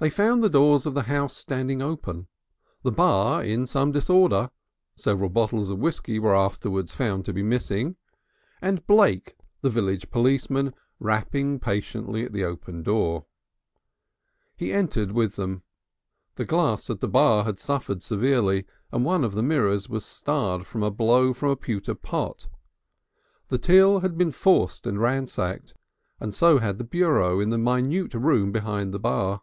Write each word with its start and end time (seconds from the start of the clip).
They 0.00 0.10
found 0.10 0.44
the 0.44 0.48
doors 0.48 0.86
of 0.86 0.94
the 0.94 1.02
house 1.02 1.34
standing 1.36 1.82
open, 1.82 2.28
the 2.84 2.92
bar 2.92 3.42
in 3.42 3.66
some 3.66 3.90
disorder 3.90 4.52
several 4.94 5.28
bottles 5.28 5.70
of 5.70 5.80
whisky 5.80 6.20
were 6.20 6.36
afterwards 6.36 6.92
found 6.92 7.24
to 7.24 7.32
be 7.32 7.42
missing 7.42 7.96
and 8.62 8.86
Blake, 8.86 9.34
the 9.60 9.70
village 9.70 10.08
policeman, 10.12 10.72
rapping 11.00 11.58
patiently 11.58 12.24
at 12.24 12.32
the 12.32 12.44
open 12.44 12.84
door. 12.84 13.26
He 14.54 14.72
entered 14.72 15.10
with 15.10 15.34
them. 15.34 15.64
The 16.36 16.44
glass 16.44 16.88
in 16.88 16.98
the 16.98 17.08
bar 17.08 17.42
had 17.42 17.58
suffered 17.58 18.00
severely, 18.00 18.66
and 18.92 19.04
one 19.04 19.24
of 19.24 19.34
the 19.34 19.42
mirrors 19.42 19.88
was 19.88 20.04
starred 20.06 20.64
from 20.64 20.84
a 20.84 20.92
blow 20.92 21.32
from 21.32 21.50
a 21.50 21.56
pewter 21.56 21.96
pot. 21.96 22.46
The 23.48 23.58
till 23.58 23.98
had 23.98 24.16
been 24.16 24.30
forced 24.30 24.86
and 24.86 25.00
ransacked, 25.00 25.74
and 26.20 26.32
so 26.32 26.58
had 26.58 26.78
the 26.78 26.84
bureau 26.84 27.40
in 27.40 27.50
the 27.50 27.58
minute 27.58 28.14
room 28.14 28.52
behind 28.52 28.94
the 28.94 29.00
bar. 29.00 29.42